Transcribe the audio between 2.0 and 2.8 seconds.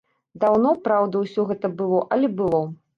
але было!